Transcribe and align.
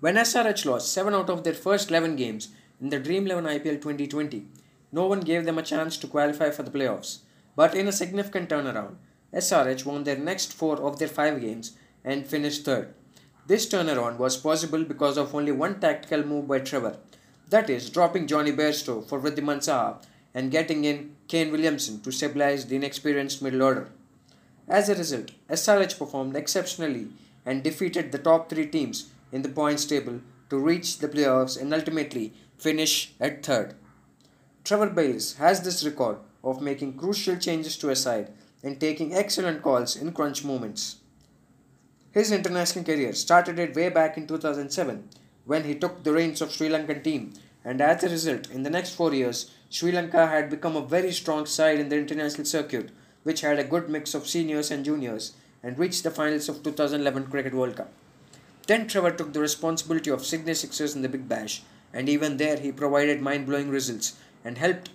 When 0.00 0.16
SRH 0.16 0.66
lost 0.66 0.92
7 0.92 1.14
out 1.14 1.30
of 1.30 1.42
their 1.42 1.54
first 1.54 1.88
11 1.88 2.16
games 2.16 2.48
in 2.80 2.90
the 2.90 2.98
Dream 2.98 3.24
11 3.24 3.44
IPL 3.44 3.80
2020, 3.80 4.46
no 4.92 5.06
one 5.06 5.20
gave 5.20 5.46
them 5.46 5.56
a 5.56 5.62
chance 5.62 5.96
to 5.96 6.06
qualify 6.06 6.50
for 6.50 6.62
the 6.62 6.70
playoffs. 6.70 7.20
But 7.56 7.74
in 7.74 7.88
a 7.88 7.92
significant 7.92 8.50
turnaround, 8.50 8.96
SRH 9.32 9.86
won 9.86 10.04
their 10.04 10.18
next 10.18 10.52
4 10.52 10.82
of 10.82 10.98
their 10.98 11.08
5 11.08 11.40
games 11.40 11.72
and 12.04 12.26
finished 12.26 12.66
third. 12.66 12.92
This 13.46 13.66
turnaround 13.66 14.18
was 14.18 14.36
possible 14.36 14.84
because 14.84 15.16
of 15.16 15.34
only 15.34 15.52
one 15.52 15.80
tactical 15.80 16.22
move 16.22 16.46
by 16.46 16.58
Trevor, 16.58 16.98
that 17.48 17.70
is, 17.70 17.88
dropping 17.88 18.26
Jonny 18.26 18.52
Bairstow 18.52 19.08
for 19.08 19.18
Wriddhiman 19.18 19.58
Saha 19.58 20.02
and 20.34 20.50
getting 20.50 20.84
in 20.84 21.16
Kane 21.28 21.50
Williamson 21.50 22.00
to 22.02 22.12
stabilize 22.12 22.66
the 22.66 22.76
inexperienced 22.76 23.40
middle 23.40 23.62
order. 23.62 23.88
As 24.68 24.90
a 24.90 24.94
result, 24.94 25.30
SRH 25.48 25.96
performed 25.96 26.36
exceptionally 26.36 27.08
and 27.46 27.62
defeated 27.62 28.12
the 28.12 28.18
top 28.18 28.50
three 28.50 28.66
teams 28.66 29.10
in 29.32 29.42
the 29.42 29.48
points 29.48 29.84
table 29.84 30.20
to 30.50 30.58
reach 30.58 30.98
the 30.98 31.08
playoffs 31.08 31.60
and 31.60 31.72
ultimately 31.72 32.32
finish 32.58 33.12
at 33.20 33.44
third. 33.44 33.74
Trevor 34.64 34.90
Bayliss 34.90 35.36
has 35.36 35.62
this 35.62 35.84
record 35.84 36.18
of 36.42 36.62
making 36.62 36.96
crucial 36.98 37.36
changes 37.36 37.76
to 37.78 37.90
a 37.90 37.96
side 37.96 38.32
and 38.62 38.80
taking 38.80 39.14
excellent 39.14 39.62
calls 39.62 39.96
in 39.96 40.12
crunch 40.12 40.44
moments. 40.44 40.96
His 42.10 42.32
international 42.32 42.84
career 42.84 43.12
started 43.12 43.58
it 43.58 43.76
way 43.76 43.90
back 43.90 44.16
in 44.16 44.26
2007 44.26 45.08
when 45.44 45.64
he 45.64 45.74
took 45.74 46.02
the 46.02 46.12
reins 46.12 46.40
of 46.40 46.50
Sri 46.50 46.68
Lankan 46.68 47.04
team 47.04 47.34
and 47.64 47.80
as 47.80 48.02
a 48.02 48.08
result 48.08 48.50
in 48.50 48.62
the 48.62 48.70
next 48.70 48.90
4 48.94 49.12
years 49.12 49.50
Sri 49.68 49.92
Lanka 49.92 50.26
had 50.26 50.48
become 50.48 50.76
a 50.76 50.86
very 50.86 51.12
strong 51.12 51.44
side 51.46 51.78
in 51.78 51.88
the 51.88 51.98
international 51.98 52.46
circuit 52.46 52.90
which 53.24 53.40
had 53.40 53.58
a 53.58 53.64
good 53.64 53.90
mix 53.90 54.14
of 54.14 54.26
seniors 54.26 54.70
and 54.70 54.84
juniors 54.84 55.34
and 55.62 55.78
reached 55.78 56.04
the 56.04 56.10
finals 56.10 56.48
of 56.48 56.62
2011 56.62 57.26
Cricket 57.26 57.54
World 57.54 57.76
Cup. 57.76 57.92
Then 58.66 58.88
Trevor 58.88 59.12
took 59.12 59.32
the 59.32 59.40
responsibility 59.40 60.10
of 60.10 60.24
Sydney 60.24 60.54
Sixers 60.54 60.94
in 60.96 61.02
the 61.02 61.08
Big 61.08 61.28
Bash 61.28 61.62
and 61.92 62.08
even 62.08 62.36
there 62.36 62.58
he 62.58 62.72
provided 62.72 63.20
mind-blowing 63.20 63.70
results 63.70 64.16
and 64.44 64.58
helped 64.58 64.90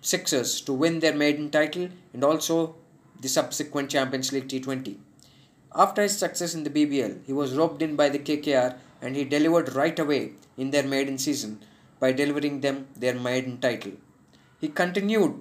Sixers 0.00 0.60
to 0.62 0.72
win 0.72 1.00
their 1.00 1.14
maiden 1.14 1.50
title 1.50 1.88
and 2.12 2.24
also 2.24 2.76
the 3.20 3.28
subsequent 3.28 3.90
Champions 3.90 4.32
League 4.32 4.48
T20. 4.48 4.96
After 5.74 6.02
his 6.02 6.18
success 6.18 6.54
in 6.54 6.64
the 6.64 6.70
BBL, 6.70 7.24
he 7.24 7.32
was 7.32 7.54
roped 7.54 7.82
in 7.82 7.96
by 7.96 8.08
the 8.08 8.18
KKR 8.18 8.76
and 9.00 9.16
he 9.16 9.24
delivered 9.24 9.74
right 9.74 9.98
away 9.98 10.32
in 10.56 10.70
their 10.70 10.82
maiden 10.82 11.18
season 11.18 11.62
by 11.98 12.12
delivering 12.12 12.60
them 12.60 12.88
their 12.96 13.14
maiden 13.14 13.58
title. 13.58 13.92
He 14.60 14.68
continued 14.68 15.40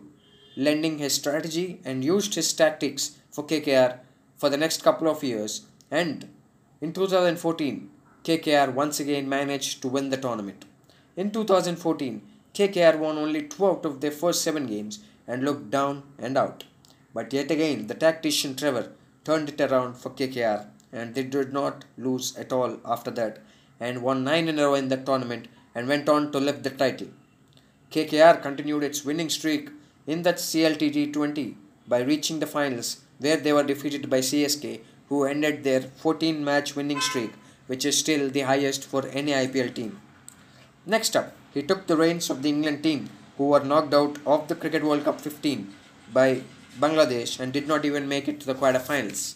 lending 0.56 0.98
his 0.98 1.14
strategy 1.14 1.80
and 1.84 2.04
used 2.04 2.36
his 2.36 2.54
tactics 2.54 3.18
for 3.32 3.46
KKR 3.46 4.00
for 4.38 4.50
the 4.50 4.58
next 4.58 4.84
couple 4.84 5.08
of 5.08 5.24
years 5.24 5.66
and 5.90 6.30
in 6.82 6.92
2014 6.92 7.92
KKR 8.24 8.74
once 8.74 9.00
again 9.00 9.30
managed 9.30 9.82
to 9.82 9.88
win 9.88 10.10
the 10.10 10.18
tournament. 10.18 10.66
In 11.16 11.30
2014 11.30 12.22
KKR 12.56 12.98
won 12.98 13.20
only 13.20 13.44
2 13.44 13.68
out 13.68 13.86
of 13.86 14.02
their 14.02 14.18
first 14.22 14.42
7 14.42 14.66
games 14.66 15.00
and 15.28 15.44
looked 15.44 15.70
down 15.70 16.02
and 16.18 16.38
out. 16.38 16.64
But 17.14 17.34
yet 17.34 17.52
again 17.52 17.86
the 17.86 17.94
tactician 17.94 18.56
Trevor 18.56 18.92
turned 19.24 19.50
it 19.50 19.62
around 19.62 19.94
for 19.98 20.10
KKR 20.10 20.66
and 20.92 21.14
they 21.14 21.24
did 21.24 21.54
not 21.54 21.86
lose 21.98 22.36
at 22.36 22.52
all 22.52 22.80
after 22.84 23.12
that 23.12 23.38
and 23.80 24.02
won 24.02 24.24
9 24.24 24.48
in 24.48 24.58
a 24.58 24.64
row 24.64 24.74
in 24.74 24.90
the 24.90 24.98
tournament 24.98 25.48
and 25.76 25.88
went 25.88 26.10
on 26.10 26.32
to 26.32 26.40
lift 26.40 26.64
the 26.64 26.72
title. 26.72 27.10
KKR 27.92 28.42
continued 28.42 28.84
its 28.84 29.06
winning 29.06 29.30
streak 29.30 29.70
in 30.08 30.24
that 30.24 30.38
CLT 30.38 30.94
T20 30.96 31.56
by 31.88 32.02
reaching 32.02 32.40
the 32.40 32.48
finals 32.48 33.02
where 33.20 33.38
they 33.38 33.54
were 33.54 33.70
defeated 33.72 34.10
by 34.10 34.20
CSK 34.20 34.82
who 35.12 35.26
ended 35.26 35.64
their 35.64 35.82
14 35.82 36.44
match 36.50 36.76
winning 36.78 37.02
streak 37.02 37.34
which 37.72 37.86
is 37.90 37.98
still 38.04 38.30
the 38.30 38.48
highest 38.52 38.86
for 38.92 39.02
any 39.20 39.34
IPL 39.34 39.74
team. 39.76 39.92
Next 40.86 41.16
up, 41.16 41.34
he 41.54 41.62
took 41.62 41.86
the 41.88 41.98
reins 41.98 42.30
of 42.30 42.42
the 42.42 42.50
England 42.50 42.82
team 42.84 43.10
who 43.38 43.50
were 43.50 43.64
knocked 43.64 43.94
out 43.94 44.18
of 44.26 44.48
the 44.48 44.56
Cricket 44.56 44.84
World 44.84 45.06
Cup 45.06 45.22
15 45.22 45.74
by 46.14 46.42
Bangladesh 46.80 47.40
and 47.40 47.54
did 47.54 47.70
not 47.70 47.86
even 47.86 48.10
make 48.10 48.28
it 48.28 48.40
to 48.42 48.46
the 48.46 48.56
quarterfinals. 48.56 49.36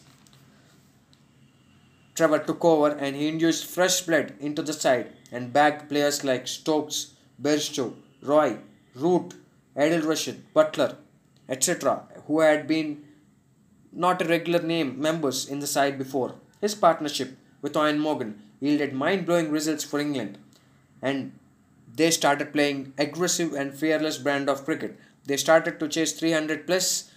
Trevor 2.14 2.40
took 2.40 2.66
over 2.66 2.90
and 2.90 3.16
he 3.16 3.30
introduced 3.30 3.66
fresh 3.66 4.02
blood 4.02 4.34
into 4.40 4.62
the 4.62 4.74
side 4.74 5.14
and 5.32 5.54
bagged 5.54 5.88
players 5.88 6.24
like 6.24 6.48
Stokes, 6.48 7.14
Bairstow, 7.42 7.94
Roy, 8.22 8.58
Root, 8.96 9.34
Adil 9.78 10.06
Rashid, 10.06 10.44
Buttler, 10.54 10.96
etc., 11.48 12.04
who 12.28 12.40
had 12.42 12.68
been 12.68 13.05
not 13.96 14.22
a 14.22 14.28
regular 14.28 14.62
name 14.62 15.00
members 15.00 15.48
in 15.48 15.60
the 15.60 15.68
side 15.68 15.98
before. 15.98 16.36
His 16.62 16.76
partnership 16.76 17.38
with 17.62 17.74
Eoin 17.74 17.98
Morgan 17.98 18.42
yielded 18.60 18.94
mind 18.94 19.26
blowing 19.26 19.50
results 19.52 19.84
for 19.84 20.00
England 20.00 20.38
and 21.02 21.32
they 21.96 22.12
started 22.12 22.52
playing 22.52 22.94
aggressive 22.98 23.54
and 23.54 23.74
fearless 23.74 24.18
brand 24.18 24.50
of 24.50 24.66
cricket. 24.66 25.00
They 25.26 25.38
started 25.38 25.80
to 25.80 25.88
chase 25.88 26.12
300 26.14 26.68
plus 26.68 27.12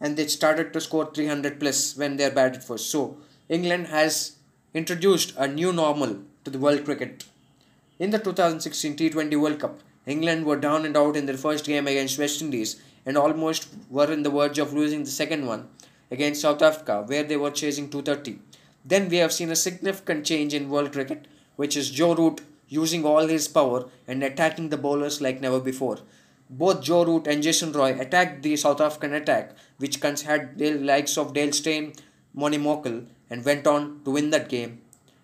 and 0.00 0.16
they 0.16 0.26
started 0.26 0.72
to 0.72 0.80
score 0.80 1.10
300 1.12 1.60
plus 1.60 1.96
when 1.96 2.16
they 2.16 2.24
are 2.24 2.30
batted 2.30 2.64
first. 2.64 2.90
So 2.90 3.18
England 3.48 3.88
has 3.88 4.36
introduced 4.72 5.34
a 5.36 5.46
new 5.46 5.72
normal 5.72 6.20
to 6.44 6.50
the 6.50 6.58
world 6.58 6.84
cricket. 6.84 7.24
In 7.98 8.10
the 8.10 8.18
2016 8.18 8.96
T20 8.96 9.38
World 9.38 9.58
Cup, 9.58 9.80
England 10.06 10.46
were 10.46 10.56
down 10.56 10.86
and 10.86 10.96
out 10.96 11.16
in 11.16 11.26
their 11.26 11.36
first 11.36 11.66
game 11.66 11.86
against 11.86 12.18
West 12.18 12.40
Indies 12.40 12.80
and 13.04 13.18
almost 13.18 13.68
were 13.90 14.10
in 14.10 14.22
the 14.22 14.30
verge 14.30 14.58
of 14.58 14.72
losing 14.72 15.04
the 15.04 15.10
second 15.10 15.46
one 15.46 15.68
against 16.10 16.40
South 16.40 16.62
Africa, 16.62 17.04
where 17.06 17.22
they 17.22 17.36
were 17.36 17.50
chasing 17.50 17.88
230. 17.88 18.38
Then 18.84 19.08
we 19.08 19.18
have 19.18 19.32
seen 19.32 19.50
a 19.50 19.56
significant 19.56 20.24
change 20.24 20.54
in 20.54 20.70
world 20.70 20.92
cricket, 20.92 21.26
which 21.56 21.76
is 21.76 21.90
Joe 21.90 22.14
Root 22.14 22.40
using 22.68 23.04
all 23.04 23.26
his 23.26 23.48
power 23.48 23.88
and 24.06 24.22
attacking 24.22 24.68
the 24.70 24.76
bowlers 24.78 25.20
like 25.20 25.40
never 25.40 25.60
before. 25.60 25.98
Both 26.48 26.82
Joe 26.82 27.04
Root 27.04 27.26
and 27.26 27.42
Jason 27.42 27.72
Roy 27.72 27.98
attacked 27.98 28.42
the 28.42 28.56
South 28.56 28.80
African 28.80 29.14
attack, 29.14 29.56
which 29.78 30.00
had 30.00 30.58
the 30.58 30.74
likes 30.74 31.16
of 31.16 31.32
Dale 31.32 31.52
Steyn, 31.52 31.92
Morne 32.34 32.54
Morkel, 32.54 33.06
and 33.28 33.44
went 33.44 33.66
on 33.66 34.00
to 34.04 34.10
win 34.10 34.30
that 34.30 34.48
game 34.48 34.80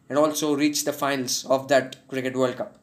and 0.08 0.18
also 0.18 0.54
reach 0.54 0.84
the 0.84 0.92
finals 0.92 1.44
of 1.46 1.68
that 1.68 1.96
Cricket 2.08 2.36
World 2.36 2.56
Cup. 2.56 2.78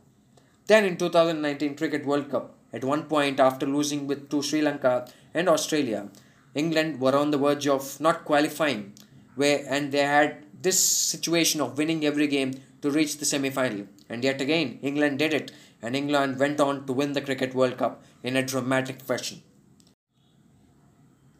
Then 0.67 0.85
in 0.85 0.97
2019 0.97 1.75
Cricket 1.75 2.05
World 2.05 2.29
Cup, 2.29 2.53
at 2.73 2.83
one 2.83 3.03
point 3.03 3.39
after 3.39 3.65
losing 3.65 4.07
with 4.07 4.29
to 4.29 4.41
Sri 4.41 4.61
Lanka 4.61 5.07
and 5.33 5.47
Australia, 5.47 6.09
England 6.55 6.99
were 6.99 7.15
on 7.15 7.31
the 7.31 7.37
verge 7.37 7.67
of 7.67 7.99
not 7.99 8.25
qualifying, 8.25 8.93
where 9.35 9.65
and 9.67 9.91
they 9.91 10.03
had 10.03 10.45
this 10.61 10.79
situation 10.79 11.61
of 11.61 11.77
winning 11.77 12.05
every 12.05 12.27
game 12.27 12.53
to 12.81 12.91
reach 12.91 13.17
the 13.17 13.25
semi-final. 13.25 13.87
And 14.09 14.23
yet 14.23 14.41
again, 14.41 14.79
England 14.81 15.19
did 15.19 15.33
it, 15.33 15.51
and 15.81 15.95
England 15.95 16.39
went 16.39 16.59
on 16.59 16.85
to 16.85 16.93
win 16.93 17.13
the 17.13 17.21
Cricket 17.21 17.55
World 17.55 17.77
Cup 17.77 18.03
in 18.21 18.35
a 18.35 18.45
dramatic 18.45 19.01
fashion. 19.01 19.41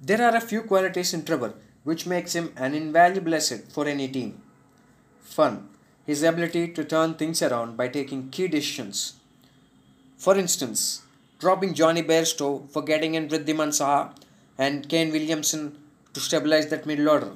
There 0.01 0.21
are 0.21 0.35
a 0.35 0.41
few 0.41 0.63
qualities 0.63 1.13
in 1.13 1.23
Trevor 1.23 1.53
which 1.83 2.05
makes 2.05 2.33
him 2.33 2.51
an 2.55 2.73
invaluable 2.73 3.35
asset 3.35 3.71
for 3.71 3.87
any 3.87 4.07
team. 4.07 4.41
Fun, 5.21 5.69
his 6.05 6.23
ability 6.23 6.69
to 6.69 6.83
turn 6.83 7.13
things 7.13 7.41
around 7.41 7.77
by 7.77 7.87
taking 7.87 8.29
key 8.29 8.47
decisions. 8.47 9.13
For 10.17 10.37
instance, 10.37 11.03
dropping 11.39 11.73
Jonny 11.73 12.03
Bairstow 12.03 12.69
for 12.69 12.81
getting 12.81 13.15
in 13.15 13.27
Wriddhiman 13.27 13.69
Saha 13.69 14.13
and 14.57 14.87
Kane 14.87 15.11
Williamson 15.11 15.77
to 16.13 16.19
stabilize 16.19 16.67
that 16.67 16.85
middle 16.85 17.09
order. 17.09 17.31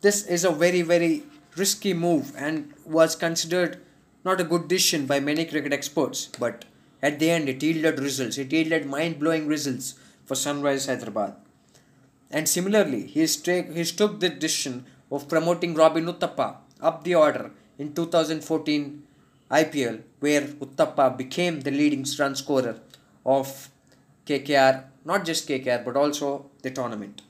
This 0.00 0.26
is 0.26 0.44
a 0.44 0.50
very, 0.50 0.82
very 0.82 1.24
risky 1.56 1.94
move 1.94 2.32
and 2.36 2.72
was 2.84 3.16
considered 3.16 3.80
not 4.24 4.40
a 4.40 4.44
good 4.44 4.68
decision 4.68 5.06
by 5.06 5.20
many 5.20 5.44
cricket 5.44 5.72
experts, 5.72 6.26
but 6.38 6.64
at 7.02 7.18
the 7.18 7.30
end 7.30 7.48
it 7.48 7.62
yielded 7.62 7.98
results. 7.98 8.38
It 8.38 8.52
yielded 8.52 8.86
mind 8.86 9.18
blowing 9.18 9.46
results 9.46 9.94
for 10.26 10.34
Sunrise 10.34 10.86
Hyderabad. 10.86 11.34
And 12.30 12.48
similarly, 12.48 13.06
he, 13.06 13.24
he 13.24 13.84
took 13.84 14.20
the 14.20 14.28
decision 14.28 14.84
of 15.10 15.28
promoting 15.28 15.74
Robin 15.74 16.04
Uthappa 16.04 16.56
up 16.80 17.04
the 17.04 17.14
order 17.14 17.50
in 17.78 17.94
2014 17.94 19.02
IPL, 19.50 20.02
where 20.20 20.42
Uthappa 20.42 21.16
became 21.16 21.60
the 21.60 21.70
leading 21.70 22.04
run 22.18 22.34
scorer 22.36 22.80
of 23.24 23.70
KKR, 24.28 24.84
not 25.04 25.24
just 25.24 25.48
KKR 25.48 25.84
but 25.84 25.96
also 25.96 26.50
the 26.62 26.70
tournament. 26.70 27.22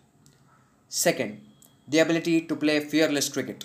Second, 0.88 1.40
the 1.86 2.00
ability 2.00 2.40
to 2.42 2.56
play 2.56 2.80
fearless 2.80 3.28
cricket. 3.28 3.64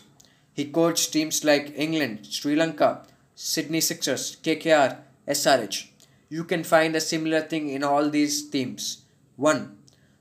He 0.53 0.65
coached 0.65 1.11
teams 1.11 1.43
like 1.43 1.73
England, 1.75 2.27
Sri 2.29 2.55
Lanka, 2.55 3.07
Sydney 3.33 3.81
Sixers, 3.81 4.37
KKR, 4.43 4.99
SRH. 5.27 5.87
You 6.29 6.43
can 6.43 6.63
find 6.63 6.95
a 6.95 7.01
similar 7.01 7.41
thing 7.41 7.69
in 7.69 7.83
all 7.83 8.09
these 8.09 8.49
teams. 8.49 9.03
1. 9.37 9.77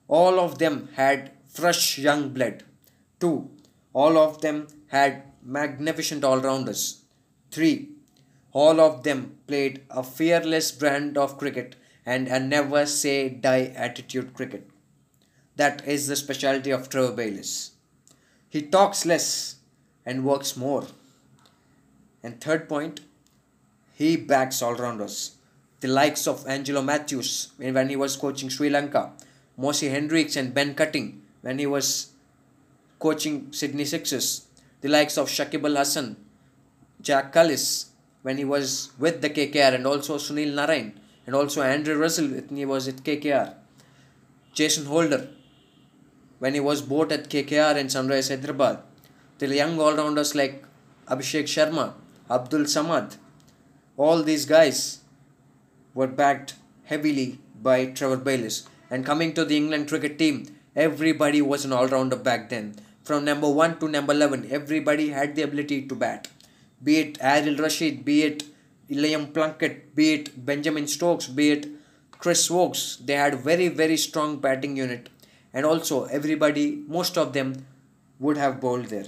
All 0.09 0.41
of 0.41 0.59
them 0.59 0.89
had 0.95 1.33
fresh 1.47 1.99
young 1.99 2.31
blood. 2.31 2.63
2. 3.21 3.51
All 3.93 4.17
of 4.17 4.41
them 4.41 4.69
had 4.89 5.23
magnificent 5.43 6.25
all 6.25 6.41
rounders. 6.41 7.03
3. 7.51 7.91
All 8.53 8.81
of 8.81 9.03
them 9.03 9.37
played 9.47 9.83
a 9.91 10.03
fearless 10.03 10.73
brand 10.73 11.19
of 11.19 11.39
cricket 11.39 11.77
and 12.05 12.29
a 12.29 12.41
never 12.41 12.87
say 12.87 13.29
die 13.29 13.73
attitude 13.77 14.35
cricket. 14.35 14.69
That 15.57 15.87
is 15.87 16.07
the 16.07 16.17
specialty 16.17 16.71
of 16.71 16.89
Trevor 16.89 17.13
Bayliss. 17.13 17.73
He 18.49 18.63
talks 18.63 19.07
less 19.07 19.57
and 20.05 20.25
works 20.25 20.57
more. 20.57 20.87
And 22.23 22.41
third 22.41 22.69
point, 22.69 23.01
he 23.95 24.17
backs 24.17 24.63
all 24.63 24.75
rounders. 24.75 25.37
The 25.81 25.89
likes 25.89 26.27
of 26.27 26.47
Angelo 26.47 26.83
Mathews 26.83 27.53
when 27.57 27.89
he 27.89 27.97
was 27.97 28.17
coaching 28.17 28.49
Sri 28.49 28.71
Lanka, 28.71 29.13
Moises 29.59 29.91
Henriques 29.91 30.37
and 30.37 30.55
Ben 30.55 30.75
Cutting 30.75 31.23
when 31.43 31.59
he 31.59 31.67
was 31.67 32.13
coaching 32.99 33.53
Sydney 33.53 33.85
Sixers, 33.85 34.47
the 34.81 34.89
likes 34.89 35.19
of 35.19 35.29
Shakib 35.29 35.65
Al 35.65 35.77
Hasan, 35.77 36.17
Jacques 37.03 37.33
Kallis 37.33 37.87
when 38.23 38.39
he 38.39 38.45
was 38.45 38.93
with 38.99 39.21
the 39.21 39.31
KKR, 39.31 39.75
and 39.75 39.87
also 39.87 40.17
Sunil 40.17 40.55
Narine, 40.55 40.93
and 41.27 41.35
also 41.35 41.63
Andre 41.63 41.95
Russell 41.95 42.29
when 42.29 42.57
he 42.57 42.65
was 42.65 42.89
at 42.89 42.97
KKR, 42.97 43.55
Jason 44.53 44.87
Holder 44.87 45.29
when 46.43 46.55
he 46.55 46.61
was 46.61 46.83
both 46.83 47.13
at 47.13 47.29
KKR 47.31 47.77
and 47.77 47.93
Sunrise 47.93 48.29
Hyderabad, 48.29 48.81
the 49.39 49.47
young 49.55 49.79
all 49.79 49.95
rounders 49.95 50.35
like 50.35 50.65
Abhishek 51.07 51.45
Sharma, 51.45 51.93
Abdul 52.29 52.63
Samad, 52.63 53.17
all 53.97 54.25
these 54.25 54.45
guys 54.45 55.03
were 55.95 56.09
backed 56.09 56.55
heavily 56.87 57.39
by 57.63 57.87
Trevor 57.87 58.17
Bayliss. 58.17 58.69
And 58.91 59.07
coming 59.07 59.35
to 59.35 59.45
the 59.45 59.57
England 59.57 59.87
cricket 59.89 60.19
team, 60.19 60.47
everybody 60.75 61.41
was 61.41 61.65
an 61.65 61.73
all 61.73 61.87
rounder 61.87 62.17
back 62.17 62.51
then. 62.51 62.75
From 63.05 63.25
number 63.25 63.49
1 63.49 63.79
to 63.79 63.89
number 63.89 64.13
11, 64.13 64.49
everybody 64.51 65.11
had 65.11 65.37
the 65.37 65.43
ability 65.43 65.87
to 65.87 65.95
bat. 65.95 66.27
Be 66.83 66.99
it 66.99 67.19
Adil 67.21 67.61
Rashid, 67.61 68.05
be 68.05 68.25
it 68.25 68.43
Liam 68.95 69.33
Plunkett, 69.33 69.95
be 69.95 70.15
it 70.15 70.45
Benjamin 70.45 70.87
Stokes, 70.87 71.27
be 71.27 71.51
it 71.51 71.69
Chris 72.11 72.51
Woakes. 72.51 72.97
They 73.05 73.15
had 73.15 73.35
very, 73.41 73.69
very 73.69 73.97
strong 73.97 74.39
batting 74.39 74.77
unit. 74.77 75.09
And 75.53 75.67
also, 75.67 76.05
everybody, 76.05 76.83
most 76.87 77.19
of 77.19 77.33
them 77.33 77.67
would 78.19 78.37
have 78.37 78.61
bowled 78.61 78.87
there. 78.87 79.07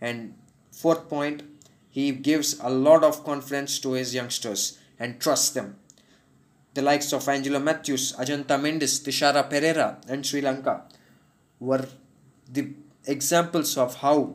And 0.00 0.34
fourth 0.72 1.08
point, 1.08 1.42
he 1.90 2.12
gives 2.12 2.58
a 2.60 2.70
lot 2.70 3.04
of 3.04 3.24
confidence 3.24 3.78
to 3.80 3.92
his 3.92 4.14
youngsters 4.14 4.78
and 4.98 5.20
trusts 5.20 5.50
them. 5.50 5.76
The 6.74 6.82
likes 6.82 7.12
of 7.12 7.28
Angelo 7.28 7.58
Mathews, 7.58 8.12
Ajantha 8.14 8.58
Mendis, 8.60 9.00
Thisara 9.02 9.48
Perera, 9.50 10.02
and 10.08 10.26
Sri 10.26 10.40
Lanka 10.42 10.82
were 11.58 11.86
the 12.52 12.70
examples 13.06 13.78
of 13.78 13.96
how 13.96 14.34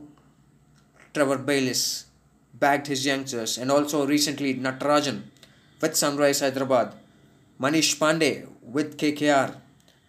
Trevor 1.13 1.37
Bayliss 1.37 2.05
backed 2.61 2.87
his 2.87 3.05
youngsters, 3.05 3.57
and 3.57 3.69
also 3.69 4.05
recently 4.05 4.53
Natarajan 4.55 5.23
with 5.81 5.97
Sunrise 5.97 6.39
Hyderabad, 6.39 6.93
Manish 7.59 7.97
Pandey 7.97 8.47
with 8.61 8.97
KKR, 8.97 9.55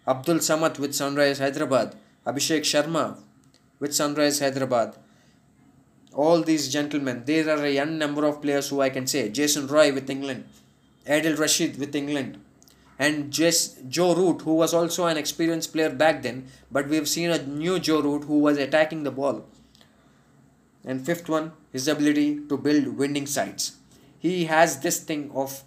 Abdul 0.07 0.37
Samad 0.37 0.77
with 0.79 0.93
Sunrise 0.93 1.39
Hyderabad, 1.39 1.95
Abhishek 2.27 2.61
Sharma 2.61 3.17
with 3.79 3.93
Sunrise 3.93 4.39
Hyderabad. 4.39 4.95
All 6.13 6.43
these 6.43 6.71
gentlemen, 6.71 7.23
there 7.25 7.49
are 7.49 7.65
a 7.65 7.71
young 7.71 7.97
number 7.97 8.23
of 8.23 8.41
players 8.41 8.69
who 8.69 8.81
I 8.81 8.89
can 8.91 9.07
say 9.07 9.29
Jason 9.29 9.65
Roy 9.65 9.91
with 9.91 10.09
England, 10.09 10.45
Adil 11.07 11.39
Rashid 11.39 11.79
with 11.79 11.95
England, 11.95 12.39
and 12.99 13.31
Jess, 13.31 13.79
Joe 13.89 14.13
Root, 14.13 14.43
who 14.43 14.53
was 14.53 14.75
also 14.75 15.07
an 15.07 15.17
experienced 15.17 15.73
player 15.73 15.89
back 15.89 16.21
then, 16.21 16.45
but 16.71 16.87
we've 16.87 17.09
seen 17.09 17.31
a 17.31 17.43
new 17.43 17.79
Joe 17.79 18.01
Root 18.01 18.25
who 18.25 18.37
was 18.37 18.59
attacking 18.59 19.03
the 19.03 19.11
ball. 19.11 19.43
And 20.85 21.05
fifth 21.05 21.29
one, 21.29 21.53
his 21.71 21.87
ability 21.87 22.41
to 22.49 22.57
build 22.57 22.97
winning 22.97 23.25
sides. 23.25 23.77
He 24.19 24.45
has 24.45 24.79
this 24.79 24.99
thing 24.99 25.31
of 25.33 25.63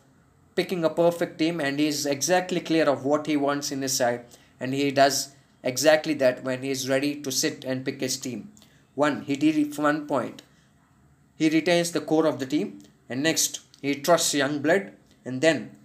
picking 0.55 0.85
a 0.85 0.91
perfect 0.91 1.39
team 1.39 1.61
and 1.61 1.79
he 1.79 1.87
is 1.87 2.07
exactly 2.07 2.61
clear 2.61 2.89
of 2.89 3.05
what 3.05 3.27
he 3.27 3.37
wants 3.37 3.71
in 3.71 3.83
his 3.83 3.97
side 3.97 4.25
and 4.59 4.73
he 4.73 4.91
does 4.91 5.35
exactly 5.63 6.15
that 6.15 6.43
when 6.43 6.63
he 6.63 6.71
is 6.71 6.89
ready 6.89 7.21
to 7.21 7.31
sit 7.31 7.65
and 7.65 7.85
pick 7.85 8.01
his 8.01 8.17
team. 8.17 8.51
One, 8.95 9.23
he 9.23 9.37
did 9.37 9.77
one 9.77 10.07
point. 10.07 10.43
He 11.37 11.51
retains 11.51 11.93
the 11.93 12.01
core 12.01 12.27
of 12.27 12.39
the 12.39 12.47
team 12.47 12.81
and 13.09 13.23
next 13.23 13.61
he 13.83 13.95
trusts 13.95 14.35
young 14.35 14.61
blood 14.61 14.93
and 15.25 15.41
then 15.43 15.77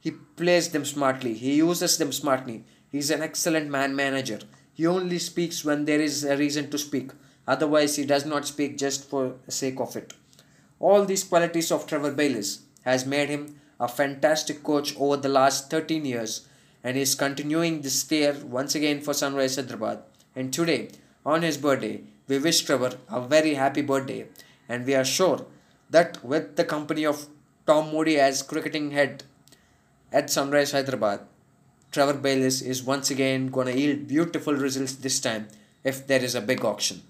he 0.00 0.10
plays 0.10 0.70
them 0.70 0.84
smartly. 0.84 1.34
He 1.34 1.56
uses 1.56 1.98
them 1.98 2.10
smartly. 2.10 2.64
He's 2.90 3.10
an 3.10 3.22
excellent 3.22 3.70
man 3.70 3.94
manager. 3.94 4.40
He 4.72 4.86
only 4.86 5.18
speaks 5.18 5.64
when 5.64 5.84
there 5.84 6.00
is 6.00 6.24
a 6.24 6.36
reason 6.36 6.70
to 6.70 6.78
speak. 6.78 7.12
Otherwise, 7.50 7.96
he 7.96 8.04
does 8.04 8.24
not 8.24 8.46
speak 8.46 8.78
just 8.78 9.08
for 9.10 9.34
sake 9.48 9.80
of 9.80 9.96
it. 9.96 10.12
All 10.78 11.04
these 11.04 11.24
qualities 11.24 11.72
of 11.72 11.84
Trevor 11.84 12.12
Bayliss 12.12 12.60
has 12.84 13.04
made 13.04 13.28
him 13.28 13.60
a 13.80 13.88
fantastic 13.88 14.62
coach 14.62 14.94
over 14.96 15.16
the 15.16 15.28
last 15.28 15.68
13 15.68 16.04
years 16.04 16.46
and 16.84 16.96
is 16.96 17.16
continuing 17.16 17.80
this 17.80 18.04
tear 18.04 18.34
once 18.58 18.76
again 18.76 19.00
for 19.00 19.14
Sunrise 19.14 19.56
Hyderabad. 19.56 19.98
And 20.36 20.52
today, 20.52 20.90
on 21.26 21.42
his 21.42 21.58
birthday, 21.58 22.02
we 22.28 22.38
wish 22.38 22.60
Trevor 22.60 22.92
a 23.10 23.20
very 23.20 23.54
happy 23.54 23.82
birthday 23.82 24.26
and 24.68 24.86
we 24.86 24.94
are 24.94 25.04
sure 25.04 25.44
that 25.90 26.24
with 26.24 26.54
the 26.54 26.64
company 26.64 27.04
of 27.04 27.26
Tom 27.66 27.90
Moody 27.90 28.16
as 28.20 28.44
cricketing 28.44 28.92
head 28.92 29.24
at 30.12 30.30
Sunrise 30.30 30.70
Hyderabad, 30.70 31.20
Trevor 31.90 32.14
Bayliss 32.14 32.62
is 32.62 32.84
once 32.84 33.10
again 33.10 33.48
going 33.48 33.66
to 33.66 33.76
yield 33.76 34.06
beautiful 34.06 34.54
results 34.54 34.94
this 34.94 35.18
time 35.18 35.48
if 35.82 36.06
there 36.06 36.22
is 36.22 36.36
a 36.36 36.40
big 36.40 36.64
auction. 36.64 37.02